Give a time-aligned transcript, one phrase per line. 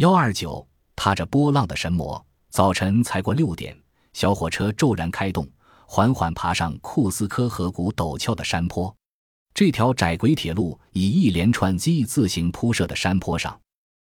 [0.00, 3.78] 幺二九，踏着波浪的神魔，早晨才过六点，
[4.14, 5.46] 小火车骤然开动，
[5.84, 8.96] 缓缓爬上库斯科河谷陡峭的山坡。
[9.52, 13.60] 这条窄轨铁路以一连串 Z 字形铺设的山坡上，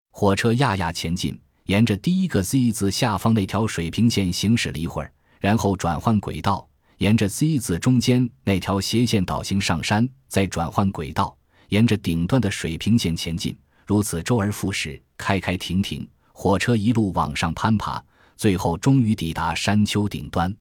[0.10, 6.68] 火车压压前进，沿着第一个 Z 字下方那条水平线行驶了一会儿，然后转换轨道，
[6.98, 11.38] 沿着 Z 字中间那条斜线导行上山，再转换轨道，
[11.70, 13.56] 沿着顶端的水平线前进，
[13.86, 18.04] 如此周而复始，开开停停，火车一路往上攀爬，
[18.36, 20.56] 最后终于抵达山丘顶端。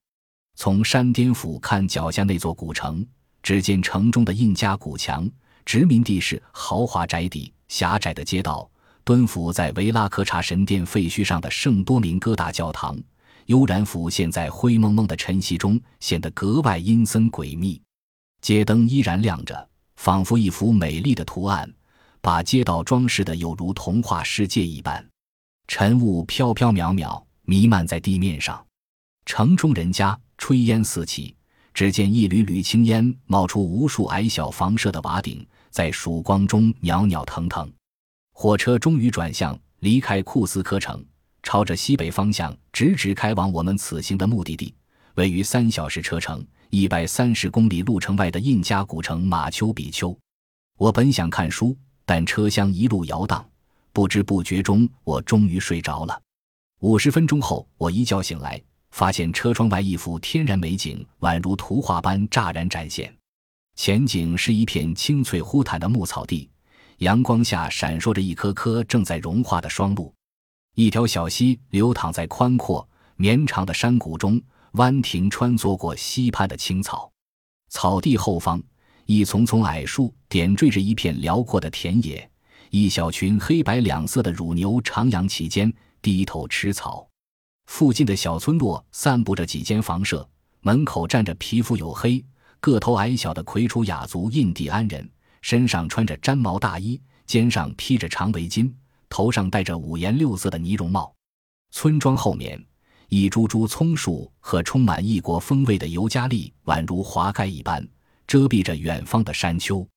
[0.55, 3.05] 从山巅俯瞰脚下那座古城。
[3.43, 5.29] 只见城中的印加古墙、
[5.65, 8.71] 殖民地式豪华宅邸、狭窄的街道、
[9.03, 12.97] 蹲伏在维拉科查神殿废墟上的圣多明戈大教堂，
[13.47, 17.81] 悠然浮现在灰蒙蒙的晨曦中，显得格外阴森诡秘。
[18.39, 21.69] 街灯依然亮着，仿佛一幅美丽的图案，
[22.23, 25.05] 把街道装饰的有如童话世界一般。
[25.67, 28.65] 晨雾飘飘渺渺，弥漫在地面上。
[29.25, 31.35] 城中人家炊烟四起。
[31.73, 37.69] 只见一缕缕青烟冒出无数矮小房舍的瓦顶，在曙光中袅袅腾腾。
[38.31, 41.03] 火车终于转向，离开库斯科城，
[41.41, 44.73] 朝着西北方向直直开往我们此行的目的地——
[45.15, 50.17] 位于三小时车程、一百三十公里路程外的印加古城马丘比丘。
[50.77, 53.45] 我本想看书，但车厢一路摇荡，
[53.91, 56.21] 不知不觉中我终于睡着了。
[56.79, 58.61] 五十分钟后，我一觉醒来。
[58.91, 63.11] 发现车窗外一幅天然美景，宛如图画般乍然展现。
[63.75, 66.47] 前景是一片青翠忽坦的牧草地，
[66.99, 70.13] 阳光下闪烁着一颗颗正在融化的霜露。
[70.75, 74.39] 一条小溪流淌在宽阔绵长的山谷中，
[74.73, 77.11] 弯亭穿梭过溪畔的青草。
[77.69, 78.61] 草地后方，
[79.05, 82.29] 一丛丛矮树点缀着一片辽阔的田野。
[82.69, 87.07] 一小群黑白两色的乳牛徜徉其间，低头吃草。
[87.67, 90.27] 附近的小村落散布着几间房舍，
[90.61, 92.23] 门口站着皮肤黝黑、
[92.59, 95.07] 个头矮小的魁楚雅族印第安人，
[95.41, 98.71] 身上穿着毡毛大衣，肩上披着长围巾，
[99.07, 101.13] 头上戴着五颜六色的呢绒帽。
[101.69, 102.59] 村庄后面，
[103.09, 107.87] 一株株葱树和充满异国风味的尤加利宛如华盖一般，
[108.27, 109.87] 遮蔽着远方的山丘。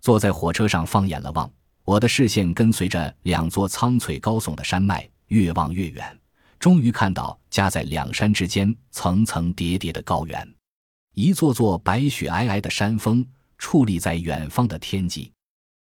[0.00, 1.50] 坐在火车上，放眼了望，
[1.84, 6.18] 我的视线跟随着两座苍翠高耸的山脉，越望越远。
[6.58, 10.54] 终于看到夹在两山之间、层层叠叠的高原，
[11.14, 13.24] 一座座白雪皑皑的山峰
[13.58, 15.32] 矗立在远方的天际。